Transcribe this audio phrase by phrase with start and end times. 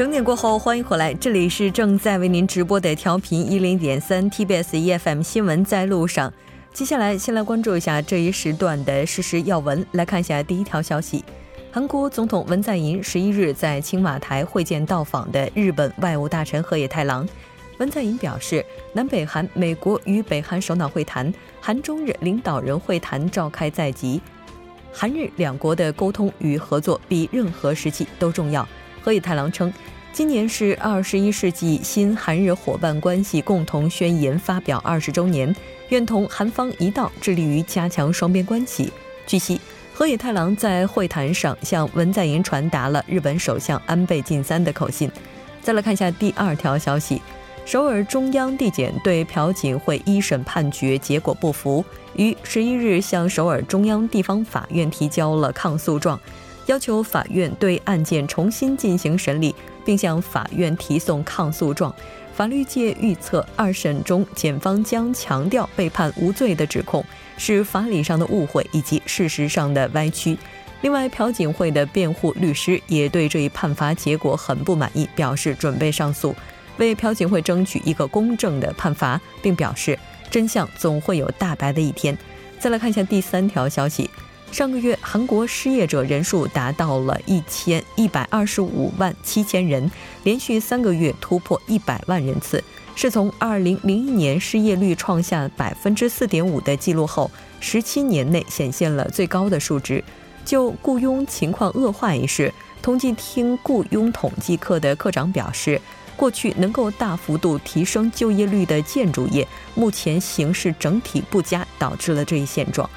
[0.00, 6.32] 整点过后，欢迎回来，这里是正在为您直播的调频一零点三 TBS EFM 新闻在路上。
[6.72, 9.84] 接下来，先来关注一下这一时段的事实要闻。
[9.92, 11.22] 来看一下第一条消息：
[11.70, 17.28] 韩国总统文在寅十一日在青瓦台会见到访的日本外务大臣河野太郎。
[17.76, 24.18] 文在寅表示，南北韩、美国与北韩首脑会谈、韩中日领导人会谈召开在即。
[24.90, 28.66] 韩日两国的沟通与合作比任何时期都重要。
[29.02, 29.72] 河野太郎称，
[30.12, 35.54] 今年是二十一世纪新韩日伙伴关系共同宣言发表二十周年，
[35.90, 38.92] 愿同韩方一道致力于加强双边关系。
[39.24, 39.60] 据悉，
[39.94, 45.08] 河野太郎在会谈上向文在寅传达了日本首相安倍晋三的口信。
[45.62, 47.22] 再来看一下第二条消息。
[47.64, 51.84] 首尔中央地检对朴槿惠一审判决结果不服，
[52.16, 56.18] 于十一日向首尔中央地方法院提交了抗诉状，
[56.66, 59.54] 要求法院对案件重新进行审理，
[59.90, 61.92] 并向法院提送抗诉状。
[62.32, 67.04] 法律界预测，二审中检方将强调被判无罪的指控
[67.36, 70.38] 是法理上的误会以及事实上的歪曲。
[70.82, 76.32] 另外，朴槿惠的辩护律师也对这一判罚结果很不满意，表示准备上诉。
[76.76, 79.98] 为朴槿惠争取一个公正的判罚，并表示
[80.30, 82.16] 真相总会有大白的一天。
[82.60, 84.08] 再来看一下第三条消息：
[84.52, 89.90] 上个月韩国失业者人数达到了一千一百二十五万七千人，
[90.24, 92.62] 连续三个月突破一百万人次，
[92.96, 100.02] 是从二零零一年失业率创下百分之四点五的记录后，十七年内显现了最高的数值。
[100.44, 105.80] 就雇佣情况恶化一事，统计厅雇佣统计科的科长表示。
[106.16, 112.88] 过去能够大幅度提升就业率的建筑业，目前形势整体不佳，导致了这一现状。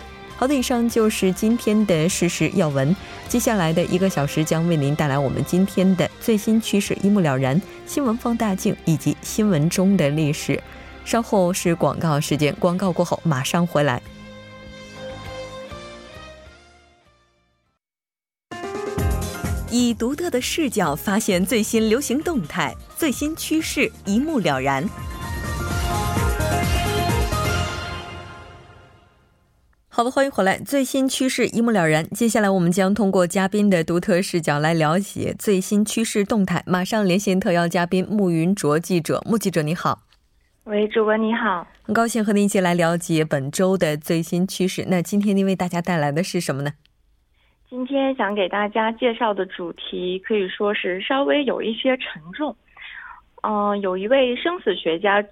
[0.43, 2.93] 好的，以上就是今天的事实要闻。
[3.29, 10.61] 接下来的一个小时将为您带来我们今天的最新趋势一目了然、新闻放大镜以及新闻中的历史。
[11.05, 14.01] 稍后是广告时间，广告过后马上回来。
[19.71, 24.83] 以独特的视角发现最新流行动态、最新趋势，一目了然。
[29.95, 32.03] 好的，欢迎回来，最新趋势一目了然。
[32.09, 36.63] 接下来，我们将通过嘉宾的独特视角来了解最新趋势动态。
[36.65, 39.99] 马上连线特邀嘉宾穆云卓记者，穆记者你好。
[40.63, 44.83] 喂，主播你好，很高兴和您一起来了解本周的最新趋势。
[44.87, 46.71] 那今天您为大家带来的是什么呢？
[47.69, 52.55] 今天想给大家介绍的主题可以说是稍微有一些沉重。
[53.43, 55.23] 嗯，有一位生死学家，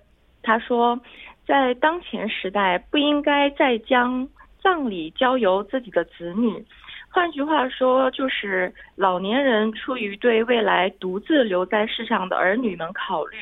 [0.44, 1.00] 他说，
[1.48, 4.30] 在当前时代不应该再将
[4.64, 6.66] 葬礼交由自己的子女。
[7.10, 13.38] 换句话说，就是老年人出于对未来独自留在世上的儿女们考虑，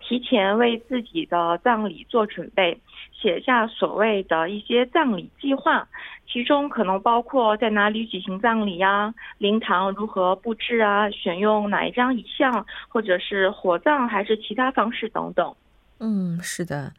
[0.00, 2.78] 提前为自己的葬礼做准备。
[3.20, 5.88] 写下所谓的一些葬礼计划，
[6.28, 15.52] 其中可能包括在哪里举行葬礼呀，灵堂如何布置啊，选用哪一张遗像，或者是火葬还是其他方式等等。
[15.98, 16.92] 嗯，是的。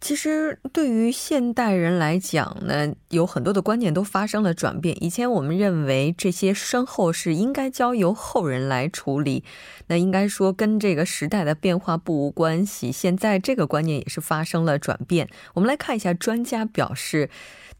[0.00, 4.96] 其实，对于现代人来讲呢，有很多的观念都发生了转变。
[5.04, 9.44] 以前我们认为这些身后事应该交由后人来处理，
[9.88, 12.90] 那应该说跟这个时代的变化不无关系。
[12.90, 15.28] 现在这个观念也是发生了转变。
[15.52, 17.28] 我们来看一下专家表示，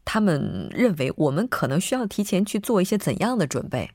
[0.05, 3.89] 他们认为我们可能需要提前去做一些怎样的准备。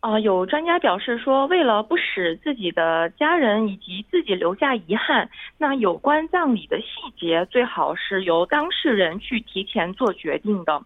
[0.00, 5.28] 啊，有专家表示说，为了不使自己的家人以及自己留下遗憾，
[5.58, 6.86] 那有关葬礼的细
[7.18, 10.80] 节最好是由当事人去提前做决定的。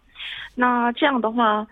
[0.55, 1.67] 那这样的话，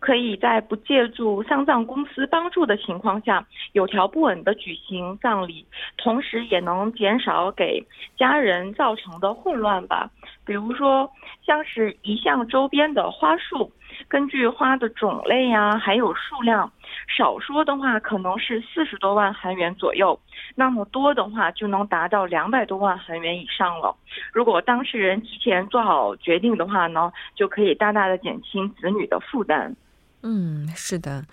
[0.00, 5.64] 可以在不借助丧葬公司帮助的情况下，有条不紊的举行葬礼，
[5.96, 7.82] 同时也能减少给
[8.18, 10.10] 家人造成的混乱吧。
[10.44, 11.10] 比如说，
[11.42, 13.72] 像是遗像周边的花束。
[14.08, 16.70] 根据花的种类呀，还有数量，
[17.08, 20.18] 少说的话可能是四十多万韩元左右，
[20.54, 23.94] 那么多的话就能达到两百多万韩元以上了。
[24.32, 29.74] 如果当事人提前做好决定的话呢，就可以大大的减轻子女的负担。
[30.22, 31.24] 嗯，是的。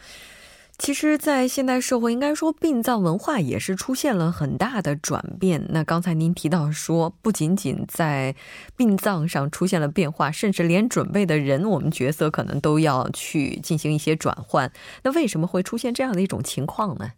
[0.80, 5.62] 其实，在现代社会，应该说殡葬文化也是出现了很大的转变。
[5.70, 8.34] 那刚才您提到说，不仅仅在
[8.78, 14.72] 殡葬上出现了变化，甚至连准备的人，我们角色可能都要去进行一些转换。
[15.04, 17.12] 那为什么会出现这样的一种情况呢？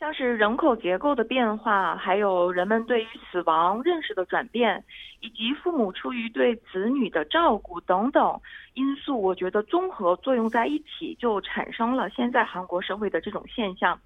[0.00, 4.84] 像是人口结构的变化，还有人们对于死亡认识的转变，
[5.22, 8.38] 以及父母出于对子女的照顾等等
[8.74, 13.98] 因素，我觉得综合作用在一起，就产生了现在韩国社会的这种现象。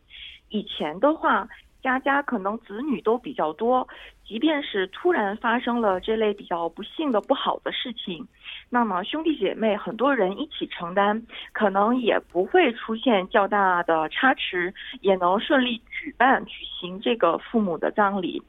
[0.50, 1.48] 以前的话。
[1.82, 3.86] 家家可能子女都比较多，
[4.26, 8.26] 即便是突然发生了这类比较不幸的不好的事情，
[8.70, 11.22] 那么兄弟姐妹很多人一起承担，
[11.52, 18.42] 可能也不会出现较大的差池，也能顺利举办举行这个父母的葬礼。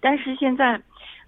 [0.00, 0.80] 但是现在，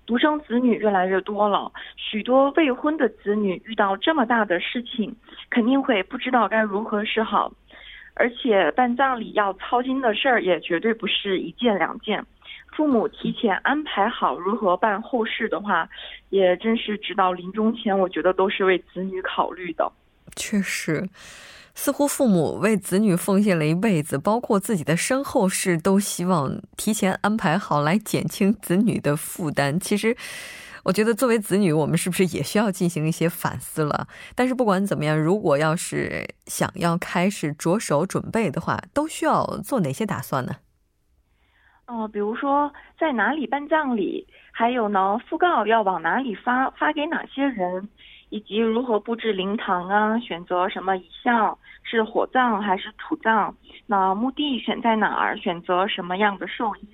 [0.06, 5.14] 独生子女越来越多了，许多未婚的子女遇到这么大的事情，
[5.50, 7.53] 肯定会不知道该如何是好。
[8.14, 12.25] 而且办葬礼要操心的事儿也绝对不是一件两件，
[12.75, 15.87] 父母提前安排好如何办后事的话，
[16.31, 19.93] 也真是直到临终前，我觉得都是为子女考虑的。
[20.37, 21.09] 确实，
[21.75, 29.81] 似乎父母为子女奉献了一辈子，包括自己的身后事都希望提前安排好，来减轻子女的负担。
[29.81, 30.17] 其实。
[30.87, 34.06] 我觉得作为子女，我们是不是也需要进行一些反思了？
[34.37, 40.53] 但是不管怎么样，如果要是想要开始着手准备的话，都需要做哪些打算呢？
[41.87, 47.88] 哦，比如说在哪里办葬礼，还有呢，讣告要往哪里发，发给哪些人，
[48.28, 53.55] 以及如何布置灵堂啊，选择什么遗像，是火葬还是土葬？
[53.87, 55.37] 那墓地选在哪儿？
[55.37, 56.88] 选择什么样的寿衣？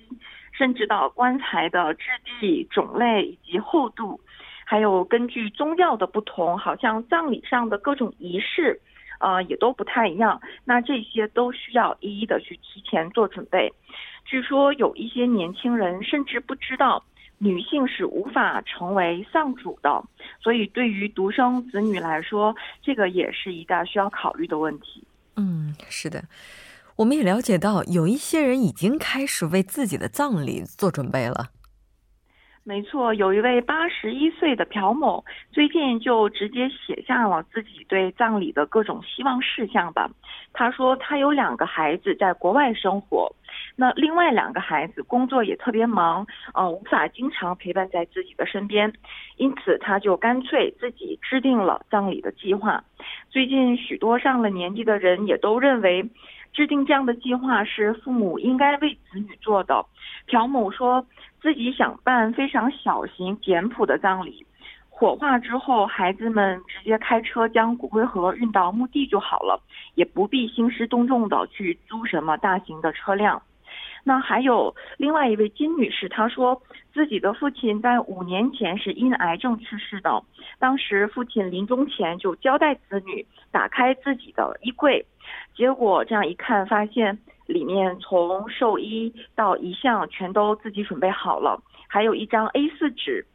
[0.51, 2.05] 甚至到棺材的质
[2.39, 4.21] 地、种类以及厚度，
[4.63, 8.79] 还有根据宗教的不同，好像葬礼上的各种仪式，
[9.17, 10.39] 啊，也都不太一样。
[10.63, 13.73] 那这些都需要一一的去提前做准备。
[14.25, 17.03] 据说有一些年轻人甚至不知道
[17.43, 20.03] 女性是无法成为丧主的，
[20.41, 25.05] 所以对于独生子女来说，这个也是一大需要考虑的问题。
[25.35, 26.23] 嗯，是的。
[26.95, 31.49] 我们也了解到，有一些人已经开始为自己的葬礼做准备了。
[32.65, 40.09] 没错，有一位八十一岁的朴某，最近就直接写下了自己对葬礼的各种希望事项吧。
[40.53, 43.29] 他说，他有两个孩子在国外生活，
[43.75, 48.93] 那另外两个孩子工作也特别忙，呃，无法经常陪伴在自己的身边，
[49.37, 52.83] 因此他就干脆自己制定了葬礼的计划。
[53.29, 56.09] 最近许多上了年纪的人也都认为。
[56.53, 59.83] 制定这样的计划是父母应该为子女做的。
[60.27, 61.03] 朴某说
[61.41, 64.45] 自己想办非常小型简朴的葬礼，
[64.87, 69.59] 火化之后，孩子们直接开车将骨灰盒运到墓地就好了，
[69.95, 73.41] 也不必兴师动众的去租什么大型的车辆。
[74.03, 76.61] 那还有另外一位金女士，她说
[76.93, 80.23] 自己的父亲在五年前是因癌症去世的，
[80.59, 85.05] 当时父亲临终前就交代子女打开自己的衣柜。
[85.55, 93.25] 结果这样一看，发现里面从寿衣到遗像全都自己准备好了，还有一张 A4 纸，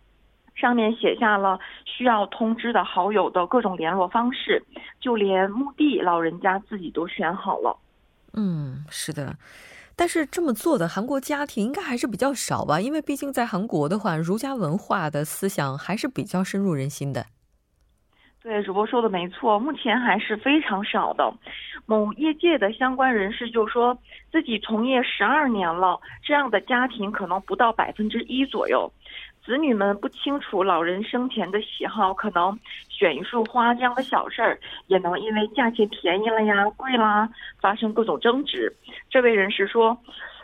[0.54, 4.62] 上面写下了需要通知的好友的各种联络方式，
[5.00, 7.74] 就连墓地老人家自己都选好了。
[8.34, 9.34] 嗯，是的，
[9.98, 12.80] 但是这么做的韩国家庭应该还是比较少吧？
[12.80, 17.26] 因为毕竟在韩国的话，儒家文化的思想还是比较深入人心的。
[18.40, 21.34] 对，主播说的没错，目前还是非常少的。
[21.84, 23.98] 某业界的相关人士就说
[24.30, 28.90] 自己从业十二年了，这样的家庭可能不到百分之一左右。
[29.48, 32.58] 子女们不清楚老人生前的喜好，可能
[32.90, 37.26] 选一束花这样的小事儿，也能因为价钱便宜了呀、贵啦，
[37.58, 38.70] 发生各种争执。
[39.08, 39.96] 这位人士说，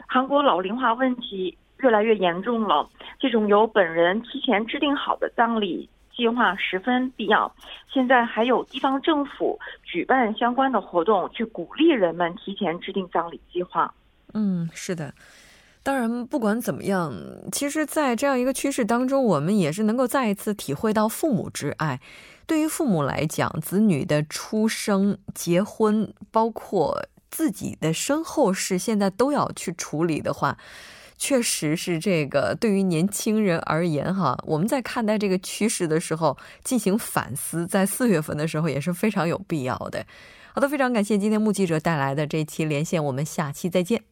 [0.08, 2.88] 韩国老龄化问题越来越严重了，
[3.20, 5.86] 这种由本人提前制定好的葬礼。
[6.16, 7.54] 计划十分必要。
[7.92, 13.92] 现在还有地方政府举办相关的活动，去鼓励人们提前制定葬礼计划。
[14.32, 15.12] 嗯，是的。
[15.84, 17.14] 当然，不管怎么样，
[17.52, 22.00] 其实，在这样一个趋势当中，我们也是能够再一次体会到父母之爱。
[22.46, 30.56] 对于父母来讲，子女的出生、结婚，包括自己的身后事，现在都要去处理的话。
[31.16, 40.04] 确实是这个，对于年轻人而言，哈，我们在看待这个趋势的时候进行反思，在四月份的时候也是非常有必要的。
[40.52, 44.02] 好的，非常感谢今天目记者带来的这期连线，我们下期再见。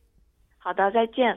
[0.59, 1.37] 好的，再见。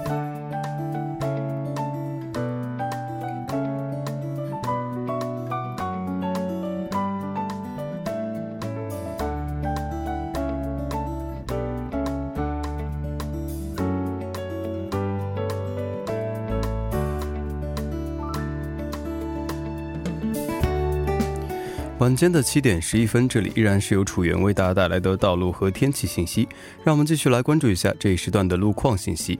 [22.01, 26.49] 晚间的七点十一分，这里依然是由楚源为大家带来的道路和天气信息。
[26.83, 29.39] 让我们继续来关注一下这一时段的路况信息。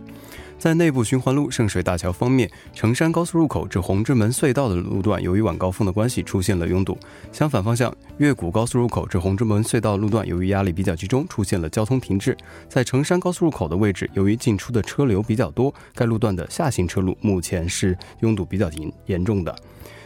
[0.59, 6.95] 在内部循环路圣水大桥方面，成山高速入口至红之门隧道的路段，由于晚高峰的关系出现了拥堵。
[7.31, 12.37] 相反方向，越谷高速入口至红之门隧道路段，由于压力比较集中，出现了交通停滞。
[12.69, 19.55] 在成山高速入口的位置，由于进出的车流比较多，该路段的下行车路目前是拥堵比较严严重的。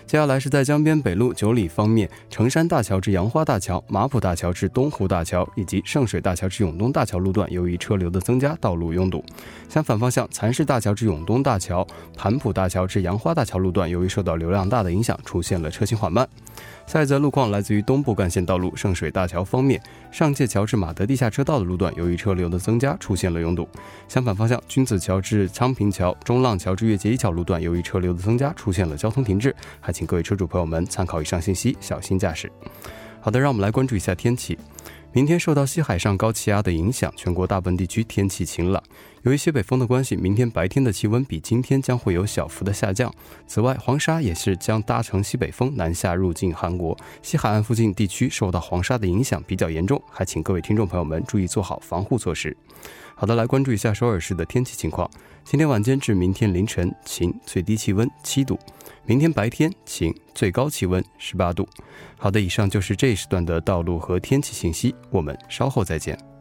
[0.06, 9.26] 接下来是在江边北路九里方面，成山大桥至杨花大桥、马浦大桥至东湖大桥以及圣水大桥至永东大桥路段，由于车流的增加，道路拥堵。
[9.68, 11.86] 相反方向，蚕市大桥至永东大桥、
[12.16, 16.28] 盘浦大桥至杨花大桥路段，由于受到流量大的影响，出现了车行缓慢。
[16.86, 19.82] 下一则路况来自于东部干线道路圣水大桥方面，
[20.12, 23.68] 上界桥至马德地下车道的路段，由于车流的增加，出现了拥堵。
[24.08, 29.54] 相反方向，君子桥至昌平桥、中浪桥至越界一桥路段，由于车流的增加，出现了交通停滞。
[29.82, 32.52] 还请各位车主朋友们参考以上信息，小心驾驶。
[33.22, 34.60] 好的，让我们来关注一下天气。
[35.14, 38.84] 明天受到西海上高气压的影响，全国大部分地区天气晴朗。
[39.22, 43.10] 由于西北风的关系，明天白天的气温比今天将会有小幅的下降。
[43.48, 52.56] 此外，黄沙也是将搭乘西北风南下入境韩国，西海岸附近地区受到黄沙的影响比较严重，还请各位听众朋友们注意做好防护措施。
[53.18, 55.10] 好的，来关注一下首尔市的天气情况。
[55.46, 58.56] 今天晚间至明天凌晨晴，最低气温七度；
[59.06, 61.66] 明天白天晴，最高气温十八度。
[62.18, 66.35] 好的，以上就是这一时段的道路和天气信息，我们稍后再见。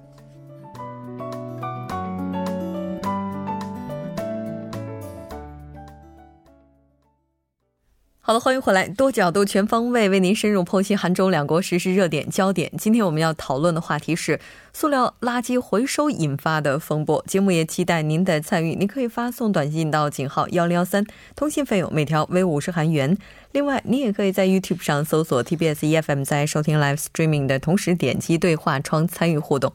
[8.27, 12.73] 好了，欢迎回来，多角度、全方位为您深入剖析韩中两国实时热点焦点。
[12.79, 14.41] 今天我们要讨论的话题是
[14.73, 17.23] 塑料垃圾回收引发的风波。
[17.29, 21.05] 节目也期待您的参与，您可以发送短信到井号幺零幺三，
[21.37, 23.15] 通信费用每条为五十韩元。
[23.53, 29.71] 另外，您也可以在 YouTube 上搜索 TBS EFM，在收听 Live Streaming 的同时点击对话窗参与互动。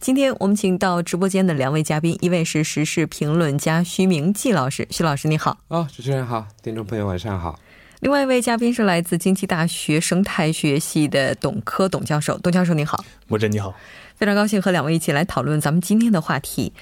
[0.00, 5.58] 今天我们请到直播间的两位嘉宾，一位是时事评论家徐明季老师，徐老师你好。
[5.68, 7.56] 哦，主持人好，听众朋友晚上好。
[8.02, 13.72] 另外一位嘉宾是来自经济大学生态学系的董科董教授，董教授您好，莫真你好，
[14.16, 16.72] 非常高兴和两位一起来讨论咱们今天的话题。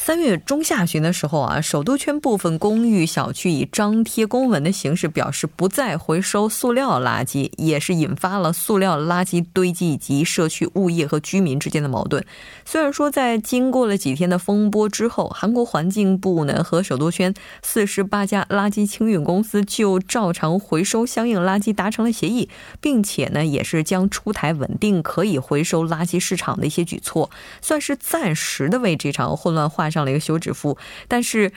[0.00, 12.24] 三月中下旬的时候啊，首都圈部分公寓小区以张贴公文的形式表示不再回收塑料垃圾，也是引发了塑料垃圾堆积以及社区物业和居民之间的矛盾。
[12.64, 22.48] 虽然说在经过了几天的风波之后，韩国环境部呢和首都圈四十八家垃圾清运公司就照常回收相应垃圾达成了协议，
[22.80, 27.28] 并且呢也是将出台稳定可以回收垃圾市场的一些举措，
[27.60, 29.87] 算是暂时的为这场混乱化。
[29.90, 30.76] 上了一个休止符，
[31.06, 31.52] 但是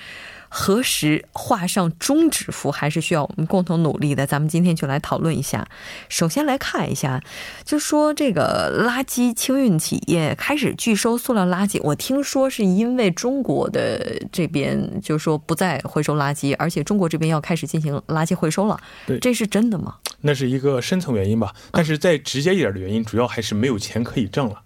[0.50, 4.27] 何时画上终止符，还是需要我们共同努力的。
[4.27, 5.65] 咱们今天就来讨论一下。
[6.09, 7.23] 首先来看一下，
[7.63, 18.77] 就说这个垃圾清运企业开始拒收塑料垃圾，我听说是因为中国的这边就说不再回收垃圾，而且中国这边要开始进行垃圾回收了。
[19.07, 19.95] 对，这是真的吗？
[20.19, 24.61] 那是一个深层原因吧，但是再直接一点的原因，主要还是没有钱可以挣了。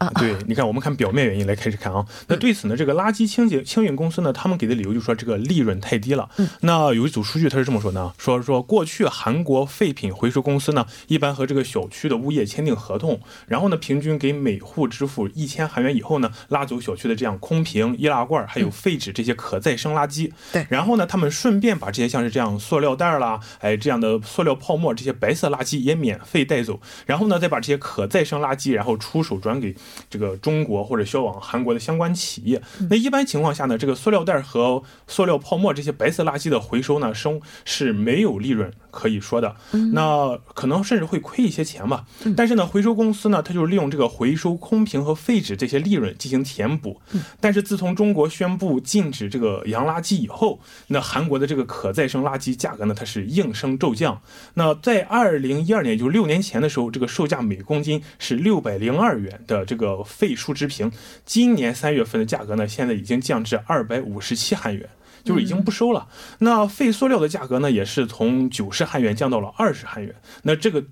[0.00, 2.02] 啊，对，你看，我们看表面原因来开始看啊。
[2.26, 6.26] 那对此呢，这个垃圾清洁清运公司呢，他们给的理由就是说这个利润太低了。
[6.60, 20.32] 那有一组数据，他是这么说的：说说过去韩国废品回收公司呢，一般和这个小区的物业签订合同，然后呢，平均给每户支付一千韩元以后呢，拉走小区的这样空瓶、易拉罐还有废纸这些可再生垃圾。
[20.50, 29.76] 对，然后呢，他们顺便把这些像是这样塑料袋啦，哎这样的塑料泡沫这些白色垃圾也免费带走，然后呢，再把这些可再生垃圾然后出手转给。
[30.08, 38.72] 这个中国或者销往韩国的相关企业，那一般情况下呢，这个塑料袋和塑料泡沫这些白色垃圾的回收呢，生是没有利润。
[38.90, 39.54] 可以说的，
[39.92, 42.04] 那可能甚至会亏一些钱吧。
[42.36, 47.00] 但是呢，回收公司呢，它就是利用这个回收空瓶和废纸这些利润进行填补。
[47.40, 54.20] 但是自从中国宣布禁止这个洋垃圾以后，那韩国的这个可再生垃圾价格呢，它是应声骤降。
[54.54, 60.90] 那在二零一二年，就是六年前的时候，这个售价每公斤是六百零二元的这个废树脂瓶，
[61.24, 64.88] 今年三月份的价格呢，现在已经降至二百五十七韩元。
[65.24, 66.08] 就是已经不收了。
[66.38, 70.14] 那废塑料的价格呢，也是从九十韩元降到了二十韩元。
[70.42, 70.84] 那这个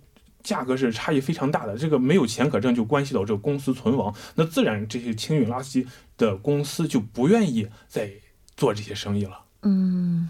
[0.43, 1.77] 价格是差异非常大的。
[1.77, 4.15] 这个没有钱可挣，就关系到这个公司存亡。
[4.35, 8.11] 那自然这些清运垃圾的公司就不愿意再
[8.57, 9.41] 做这些生意了。
[9.63, 10.29] 嗯。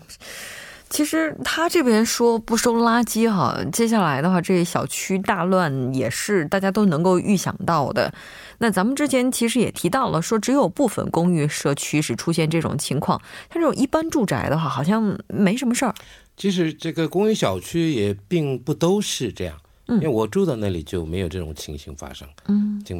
[0.90, 8.12] 其实他这边说不收垃圾哈，接下来的话，这小区大乱也是大家都能够预想到的。
[8.58, 13.20] 那咱们之前其实也提到了，说只有部分公寓社区是出现这种情况，
[13.52, 15.94] 像这种一般住宅的话，好像没什么事儿。
[16.36, 22.26] 其实这个公寓小区也并不都是这样，因为我住的那里就没有这种情形发生。
[22.46, 22.96] 嗯就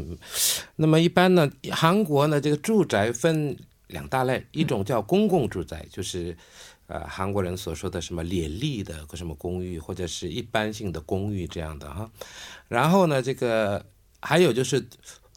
[0.77, 6.37] 那么一般呢，韩国呢这个住宅分两大类，一种叫公共住宅，就是
[6.89, 12.11] 呃韩国人所说的什么联立的什么公寓，或者是一般性的公寓这样的哈。
[12.67, 13.87] 然后呢，这个
[14.21, 14.85] 还有就是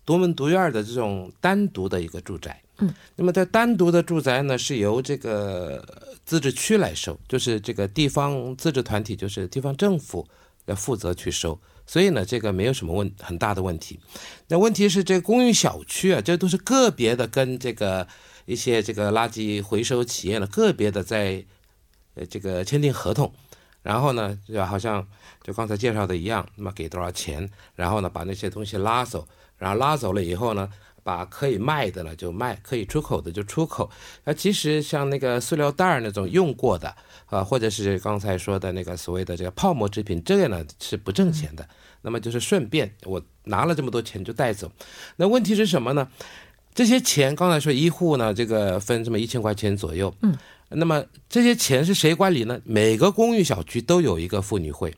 [0.06, 2.60] 独门独院的这种单独的一个住宅。
[2.80, 5.86] 嗯，那么在单独的住宅呢，是由这个
[6.26, 10.28] 自治区来收，就是这个地方自治团体，就是地方政府
[10.66, 11.60] 要负责去收。
[11.86, 14.00] 所以呢，这个没有什么问很大的问题。
[14.48, 18.08] 那问题是，这个公寓小区啊，这都是个别的跟这个
[18.46, 21.44] 一些这个垃圾回收企业呢，个别的在
[22.16, 23.32] 呃这个签订合同，
[23.82, 25.08] 然后呢，就好像
[25.44, 30.70] 就刚才介绍的一样，那么给多少钱，然后呢把那些东西拉走，然后拉走了以后呢，
[31.04, 33.90] 把可以卖的呢就卖，可以出口的就出口。
[34.26, 36.96] 那其实像那个塑料袋儿那种用过的
[37.28, 41.68] 啊，或者是刚才说的那个所谓的这个泡沫制品，这个呢是不挣钱的。
[42.04, 44.72] 那么就是顺便我拿了这么多钱就带走。
[45.18, 46.10] 那问题是什么呢？
[46.74, 50.14] 这些钱刚才说一户呢，这个分这么一千块钱左右。
[50.22, 50.36] 嗯。
[50.74, 52.58] 那么这些钱是谁管理呢？
[52.64, 54.96] 每个公寓小区都有一个妇女会，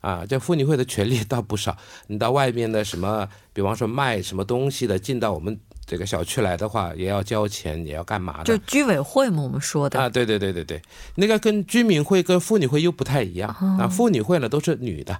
[0.00, 1.76] 啊，这妇女会的权利倒不少。
[2.08, 5.56] 你到外面的什么，比方说卖什么东西的，进到我们
[5.86, 8.44] 这个小区来的话，也要交钱，也要干嘛的？
[8.44, 10.82] 就居委会嘛，我们说的啊，对对对对对，
[11.14, 13.86] 那个跟居民会跟妇女会又不太一样、啊。
[13.86, 15.16] 妇女会呢都是女的，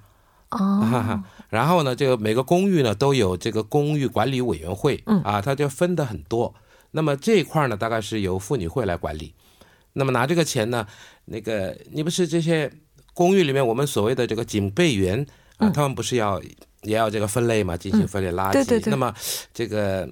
[1.49, 6.55] 然后呢，这个每个公寓呢都有这个公寓管理委员会，嗯啊，它就分的很多。
[6.91, 9.35] 那么这一块呢，大概是由妇女会来管理。
[9.93, 10.87] 那么拿这个钱呢，
[11.27, 12.71] 那个你不是这些
[13.13, 15.25] 公寓里面我们所谓的这个警备员
[15.57, 16.41] 啊，嗯他们不是要
[16.83, 18.53] 也要这个分类嘛，进行分类垃圾。
[18.53, 19.15] 对对对那么
[19.53, 20.09] 这个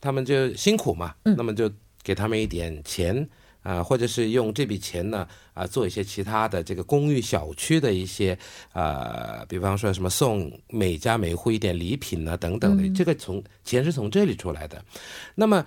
[0.00, 1.70] 他们就辛苦嘛，嗯那么就
[2.02, 3.28] 给他们一点钱。
[3.62, 8.38] 啊，或者是用这笔钱呢，啊，做一些其他的这个公寓小区的一些，
[8.72, 14.82] 呃，比方说什么送每家每户一点礼品啊等等的，嗯这个从钱是从这里出来的。
[15.34, 15.64] 那么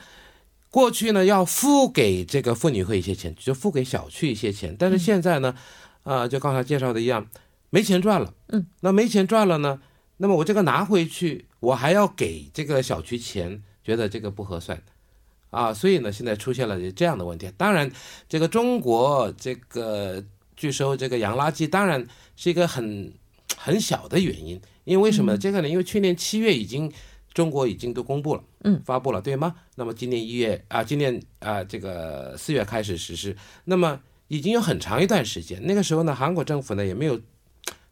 [0.71, 5.55] 过去呢，要付给这个妇女会一些钱，就付给小区一些钱，但是现在呢，
[6.01, 7.27] 啊、就刚才介绍的一样，
[7.69, 8.33] 没钱赚了。
[8.47, 9.79] 嗯，那没钱赚了呢，
[10.17, 14.81] 那么我这个拿回去，我还要给这个小区钱，觉得这个不合算。
[15.53, 17.49] 啊，所以呢，现在出现了这样的问题。
[17.55, 17.89] 当然，
[18.27, 20.21] 这个中国这个
[20.57, 22.03] 拒收这个洋垃圾，当然
[22.35, 23.13] 是一个很
[23.55, 24.59] 很小的原因。
[24.83, 25.37] 因为为什么？
[25.37, 25.69] 这个呢？
[25.69, 26.91] 因为去年七月已经
[27.33, 29.55] 中国已经都公布了，嗯，发布了，对吗？
[29.75, 35.61] 那么今年一月啊，今年啊，这个四月开始实施，那么已经有很长一段时间。
[35.65, 37.21] 那个时候呢，韩国政府呢也没有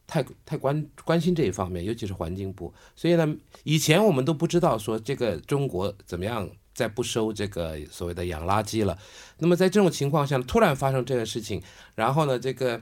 [0.07, 2.73] 太太关关心这一方面，尤其是环境部。
[2.95, 6.49] 所以呢，以前我们都不知道说这个中国怎么样。
[6.73, 8.97] 再不收这个所谓的洋垃圾了，
[9.39, 11.61] 那么在这种情况下，突然发生这个事情，
[11.95, 12.81] 然后呢，这个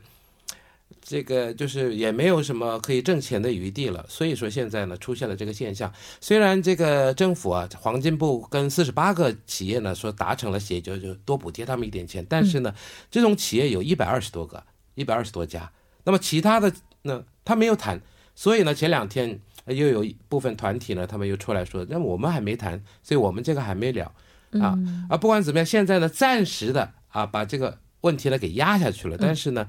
[1.01, 5.91] 这个就是也没有什么可以挣钱的余地了，所以说现在呢出现了这个现象。
[6.21, 12.73] 虽然这个政府啊，黄金部跟四十八个企业呢说达成了协议，就就多补贴他们一点钱，但是呢，
[13.09, 15.71] 这种企业有一百二十多个，一百二十多家，
[16.03, 16.71] 那么其他的
[17.01, 17.99] 呢他没有谈，
[18.35, 19.41] 所以呢前两天。
[19.73, 24.11] 又有一部分团体呢，他们又出来说，那我们还没谈，所以我们这个还没了
[24.53, 24.77] 啊
[25.09, 25.17] 啊！
[25.17, 29.17] 不管怎么样，现在呢，暂时的啊，把这个问题呢给压下去了。
[29.17, 29.67] 但是呢，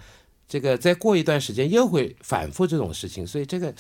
[0.49, 3.75] 这个再过一段时间又会反复这种事情，所以这个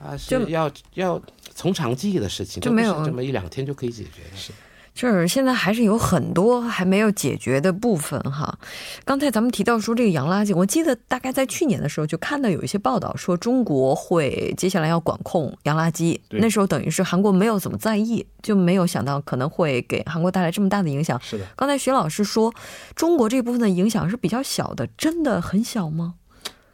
[0.00, 1.20] 啊是要要
[1.54, 4.36] 从长计议的事情，就没有这么一两天就可以解决的。
[4.36, 4.52] 是。
[4.98, 8.58] 就是现在还是有很多还没有解决的部分哈。
[9.04, 21.16] 刚才咱们提到说这个洋垃圾，我记得大概在去年的时候就看到有一些报道说中国会接下来要管控洋垃圾，那时候等于是韩国没有怎么在意，就没有想到可能会给韩国带来这么大的影响。
[21.22, 22.52] 是的，刚才徐老师说
[22.96, 26.14] 中国这部分的影响是比较小的，真的很小吗？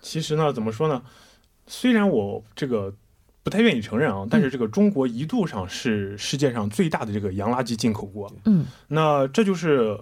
[0.00, 1.02] 其实呢，怎么说呢？
[1.66, 2.94] 虽然我这个。
[3.44, 8.32] 不太愿意承认啊，但是这个中国一度上是世界上最大的这个洋垃圾进口国。
[8.46, 9.96] 嗯，那这就是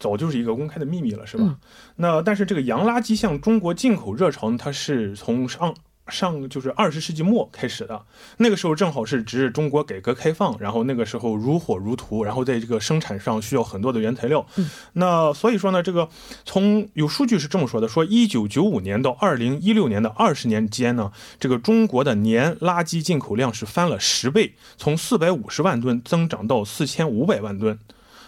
[0.00, 1.44] 早就是一个公开的秘密了，是吧？
[1.46, 1.56] 嗯、
[1.94, 5.72] 那但是这个洋垃圾向中国进口热潮呢，它是从上
[6.12, 8.00] 上就是二十世纪末开始的。
[8.36, 14.46] 那个时候正好是值中国改革开放，然后那个时候如火如荼，然后在这个生产上需要很多的原材料。
[14.56, 16.08] 嗯、那所以说呢，这个
[16.44, 27.78] 从有数据是这么说的：说一九九五年到二零一六年的二十年间呢，这个中国的年垃圾进口量是翻了十倍，从四百五十万吨增长到四千五百万吨。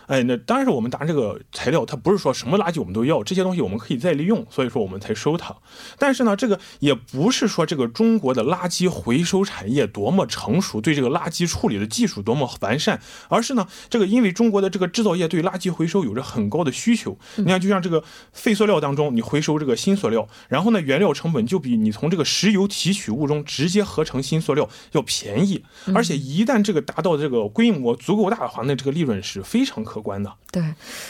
[0.07, 5.55] 哎，那当然是我们拿这个材料，它不是说什么垃圾我们都要，这些东西我们可以再利用，所以说我们才收它。
[5.99, 17.17] 但是呢，这个也不是说这个中国的垃圾回收产业多么成熟，对这个垃圾处理的技术多么完善，而是呢，这个因为中国的这个制造业对垃圾回收有着很高的需求。
[17.37, 25.65] 你看，就像这个废塑料当中，你回收这个新塑料，然后呢，原料成本就比你从这个石油提取物中直接合成新塑料要便宜，
[25.95, 30.33] 而且一旦这个达到这个规模足够大的话，那这个利润是非常可观的。
[30.51, 30.63] 对，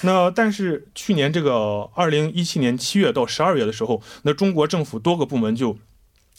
[0.03, 5.77] 那但是去年这个二零一七年七月到十二月的时候，那中国政府多个部门就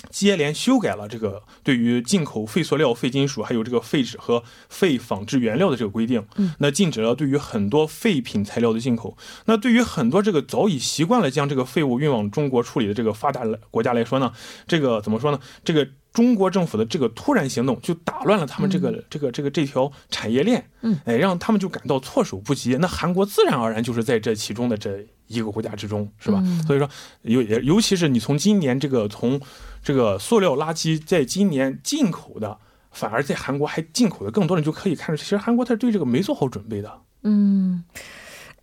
[0.10, 6.26] 接连修改了这个对于进口废塑料、废金属，还有这个废纸和废纺织原料的这个规定。
[6.36, 9.18] 嗯，那禁止了对于很多废品材料的进口。
[9.46, 14.32] 那对于很多这个早已习惯了将这个废物运往中国处理的这个发达国家来说呢，
[14.68, 15.40] 这个怎么说呢？
[15.64, 15.88] 这个。
[16.16, 22.78] 中国政府的这个突然行动，就打乱了他们这个这个这个这条产业链，嗯，哎，让他们就感到措手不及。
[22.78, 26.42] 那韩国自然而然就是在这其中的这一个国家之中，是吧？
[26.66, 26.90] 所以说，
[27.24, 29.42] 尤尤其是你从今年这个从
[29.84, 32.58] 这个塑料垃圾在今年进口的，
[32.92, 37.02] 反而在韩国还进口的更多，你就可以看出，其实韩国他对这个没做好准备的。
[37.24, 37.84] 嗯，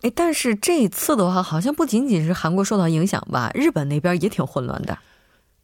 [0.01, 4.97] 哎，但是这一次的话，好像不仅仅是韩国受到影响吧，日本那边也挺混乱的。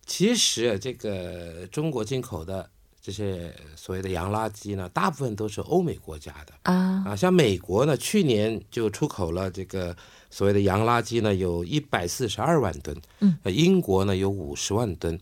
[0.09, 2.67] 其实这个中国进口的
[2.99, 7.03] 这些所谓的洋垃圾呢，大部分都是欧美国家的啊。
[7.05, 9.95] 啊，像美国呢，去年就出口了这个
[10.31, 15.17] 所谓的洋垃圾呢，有一百四十二万吨，嗯，英国呢有五十万吨，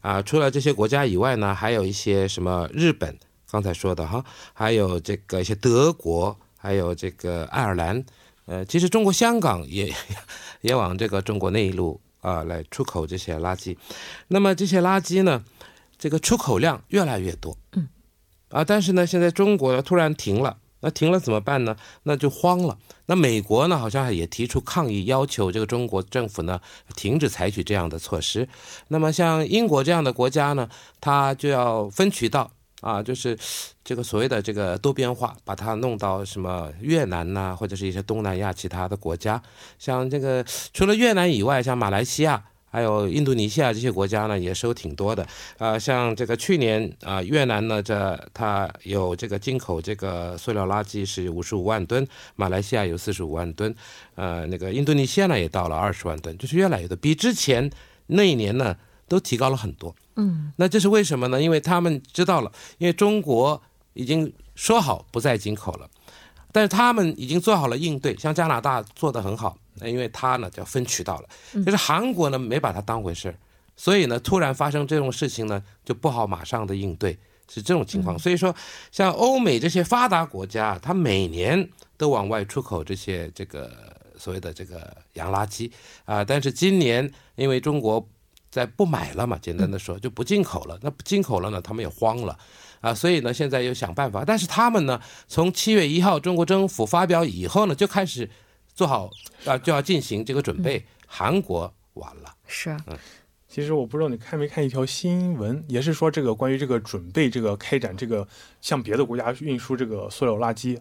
[0.00, 3.14] 啊，除了这些国家以外呢，还有一些什么日本，
[3.50, 8.02] 刚才说的哈，还有这个一些德国，还有这个爱尔兰，
[8.46, 9.94] 呃，其实中国香港也
[10.62, 12.00] 也往这个中国内陆。
[12.22, 13.76] 啊，来出口这些垃圾，
[14.28, 15.44] 那么这些垃圾呢，
[15.98, 17.88] 这个出口量越来越多，嗯，
[18.48, 21.76] 啊，但是呢，现在中国突然停了，那停了怎么办呢？
[22.04, 22.78] 那就慌了。
[23.06, 26.60] 那美国呢，好像也提出抗议，要求这个中国政府呢
[26.96, 28.48] 停止采取这样的措施。
[28.88, 30.68] 那么像英国这样的国家呢，
[31.00, 32.50] 它就要分渠道。
[32.82, 33.38] 啊，就是
[33.84, 39.40] 这个所谓的这个多边化，把它弄到什么越南呐，或者是一些东南亚其他的国家，
[39.78, 45.24] 像这个除了越南以外，像马来西亚还有印度尼西亚这些国家呢，也收挺多的。
[45.58, 53.72] 啊，像这个去年啊，越南呢，这它有这个进口这个塑料垃圾是五十五万吨，马来西亚有四十五万吨，
[54.16, 57.70] 呃，那个印度尼西亚呢也到了二十万吨，就是越来越多，比之前
[58.06, 58.74] 那一年呢
[59.12, 59.94] 都提高了很多。
[60.16, 61.42] 嗯，那这是为什么呢？
[61.42, 63.60] 因为他们知道了，因为中国
[63.92, 65.86] 已经说好不再进口了，
[66.50, 71.28] 但是他们已经做好了应对，像加拿大做的很好，那因为他呢叫分渠道了，
[71.62, 73.36] 就是韩国呢没把它当回事儿，
[73.76, 77.18] 所以呢突然发生这种事情呢就不好马上的应对，
[77.52, 78.18] 是这种情况。
[78.18, 78.54] 所以说，
[78.90, 83.70] 像欧美这些发达国家，它每年都往外出口这些这个
[84.16, 85.70] 所谓的这个洋垃圾
[86.06, 88.08] 啊，但是今年因为中国。
[88.52, 89.38] 在不买了嘛？
[89.40, 90.78] 简单的说，就不进口了。
[90.82, 91.58] 那不进口了呢？
[91.62, 92.38] 他们也慌了，
[92.82, 94.22] 啊，所以呢，现在又想办法。
[94.26, 98.28] 但是他们呢，从七月一号中国政府发表以后呢，就开始
[98.74, 99.08] 做好
[99.46, 100.84] 啊，就要进行这个准备。
[101.06, 102.98] 韩国完了，是嗯。
[103.48, 108.26] 其实我不知道你看没看一条新闻，也是说这个关于这个准备这个开展这个
[108.62, 110.78] 向别的国家运输这个塑料垃圾。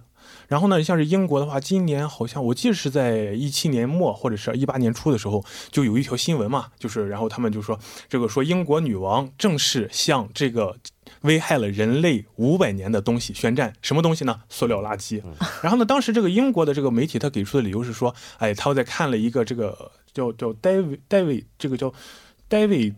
[0.48, 7.80] 然后呢，像是英国的话，今年好像我记得是在一七年末或者是一八年初的时候，就有一条新闻嘛，就是然后他们就说
[8.10, 10.78] 这个说英国女王正式向这个
[11.22, 14.42] 危害了人类五百年的东西宣战，什么东西呢？
[14.50, 15.22] 塑料垃圾。
[15.62, 21.94] 然后呢，当时这个英国的这个媒体他给出的理由是说，哎，他在看了一个这个叫叫戴维戴维这个叫。
[22.52, 22.94] 戴维，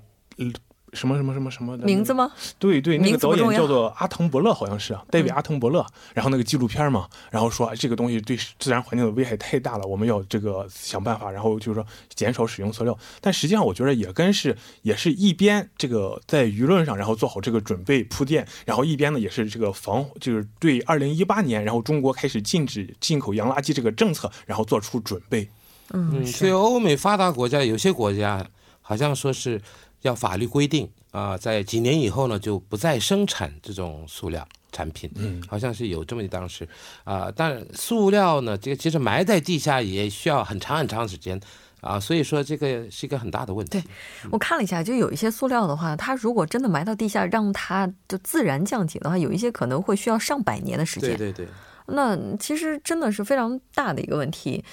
[0.93, 2.31] 什么什么什么什么的名字吗？
[2.59, 5.85] 对对，那个导演叫做阿滕伯勒，好像是啊，戴维阿滕伯勒。
[6.13, 12.97] 然后那个纪录片嘛，然后说这个东西对自然环境的危害太大了，我们要这个想办法，然后就是说减少使用塑料。
[13.19, 25.49] 但实际上，我觉得也跟是也是一边这个在舆论上，然后做好这个准备铺垫，然后一边呢也是这个防，就是对二零一八年，然后中国开始禁止进口洋垃圾这个政策，然后做出准备。
[25.91, 28.45] 嗯，所以欧美发达国家有些国家。
[28.85, 29.61] 好像说是
[30.03, 35.11] 要法律规定啊，在几年以后呢，就不再生产这种塑料产品。
[35.15, 36.67] 嗯，好像是有这么一档事
[37.03, 37.31] 啊。
[37.35, 41.39] 但塑料呢，这个其实埋在地下也需要很长很长时间
[41.81, 43.79] 啊，所以说这个是一个很大的问题。
[43.79, 43.83] 对，
[44.31, 51.17] 我看了一下，就有一些塑料的话，它如果真的埋到地下，让它就自然降解的话，有一些可能会需要上百年的时间。
[51.17, 51.47] 对对对。
[51.85, 54.63] 那其实真的是非常大的一个问题。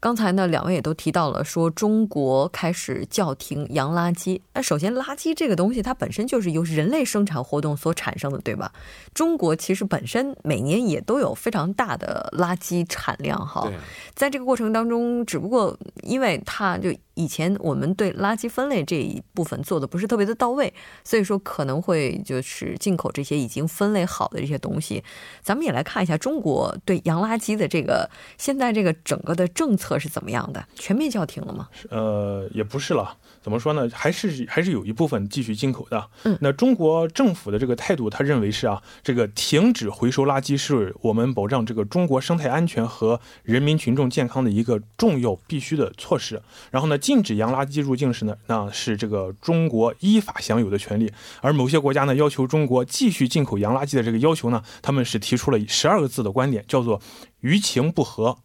[0.00, 4.40] 刚才呢，两位也都提到了，说中国开始叫停洋垃圾。
[4.54, 8.72] 那首先，垃圾这个东西它本身就是由人类生产活动所产生的，对吧？
[9.12, 13.68] 中国其实本身每年也都有非常大的垃圾产量，哈。
[14.14, 16.94] 在这个过程当中，只不过因为它就。
[17.18, 25.02] 以前我们对垃圾分类这一部分做的不是特别的到位，所以说可能会就是进口这些已经分类好的这些东西。
[25.42, 28.08] 咱们也来看一下中国对洋垃圾的这个
[28.38, 30.66] 现在这个整个的政策是怎么样的？
[30.74, 31.68] 全面叫停了吗？
[31.88, 33.16] 呃，也不是了。
[33.40, 33.88] 怎么说呢？
[33.92, 36.10] 还是还是有一部分继续进口的。
[36.24, 46.42] 嗯，那中国政府的这个态度，他认为是啊，这个停止回收垃圾是我们保障这个中国生态安全和人民群众健康的一个重要必须的措施。
[46.72, 51.12] 然后呢，禁止洋垃圾入境时呢，那是这个中国依法享有的权利。
[51.40, 57.00] 而某些国家呢，要求中国继续进口洋垃圾的这个要求呢，他们是提出了十二个字的观点，叫做
[57.40, 58.38] 于情不合，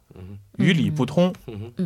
[0.58, 1.34] 于理不通，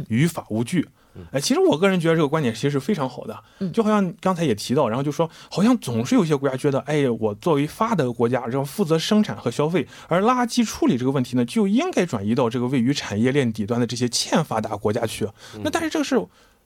[0.10, 0.88] 于法无据。
[1.32, 15.28] 哎，其实我个人觉得这个观点其实是非常好的，就好像刚才也提到，然后就说，好像总是有些国家觉得，哎，我作为发达国家，然后负责生产和消费，而垃圾处理这个问题呢，就应该转移到这个位于产业链底端的这些欠发达国家去。
[15.64, 16.24] 那但是这个是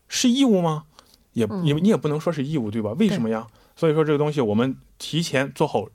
[0.10, 0.84] 是义务吗？
[1.32, 2.92] 也也你也不能说是义务，对吧？
[3.00, 3.48] 为什么呀？
[3.78, 5.86] 所以说这个东西我们提前做好。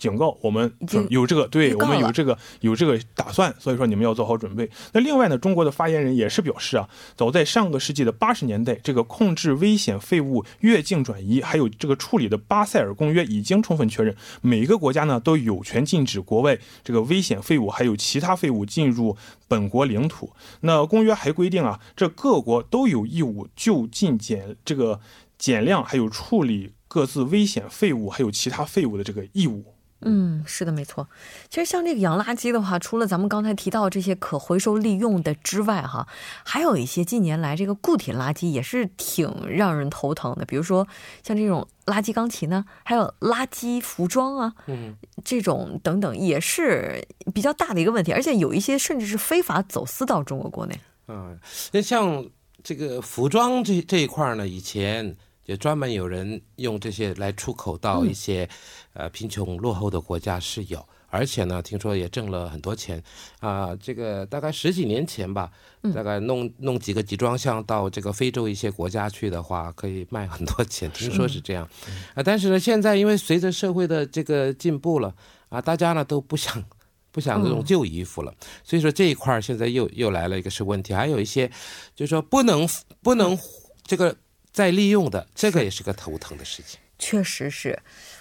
[0.00, 0.72] 警告我们
[1.10, 4.68] 有这个，对我们有这个有这个打算，所以说你们要做好准备。
[4.94, 19.14] 那另外呢，中国的发言人也是表示啊，早在上个世纪的八十年代，这个控制危险废物越境转移还有这个处理的巴塞尔公约已经充分确认，每个国家呢都有权禁止国外这个危险废物还有其他废物进入
[19.46, 20.32] 本国领土。
[20.62, 25.00] 那公约还规定啊，这各国都有义务就近减这个
[25.36, 29.74] 减量还有处理各自危险废物还有其他废物的这个义务。
[30.02, 31.08] 嗯，是的，没错。
[31.50, 36.08] 其实像这个洋垃圾的话，除了咱们刚才提到这些可回收利用的之外，哈，
[36.44, 40.44] 还有一些近年来这个固体垃圾也是挺让人头疼的。
[40.46, 40.88] 比如说
[41.22, 48.12] 像这种垃圾钢琴呢，还有垃圾服装啊，嗯，这种等等也是比较大的一个问题。
[48.12, 50.80] 而且有一些甚至是非法走私到中国国内。
[51.08, 51.38] 嗯，
[51.72, 52.24] 那像
[52.62, 55.16] 这个服装这这一块呢，以前。
[55.46, 58.48] 也专门有人用这些来出口到一些，
[58.92, 63.02] 呃，贫穷落后的国家是有，而且呢，听说也挣了很多钱，
[63.40, 65.50] 啊，这个大概十几年前吧，
[65.92, 71.40] 大概弄弄几个集装箱到这个非洲一些国家去的话，可以卖很多钱，听说是。
[71.40, 71.68] 这样，
[72.14, 75.12] 啊，但是呢，现在因为随着社会的这个进步了，
[75.48, 76.62] 啊，大家呢都不想
[77.10, 81.50] 不想这种旧衣服了，所以说这一块现在又又来了一个是问题，还有一些
[81.96, 82.68] 就是说不能
[83.02, 83.36] 不能
[83.84, 84.14] 这个。
[84.52, 87.78] 再利用的这个也是个头疼的事情，确实是。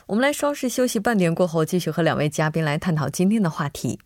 [0.08, 4.00] 我们来稍事休息半点过后，继续和两位嘉宾来探讨今天的话题。